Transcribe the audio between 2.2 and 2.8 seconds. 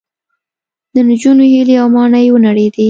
ونړېدې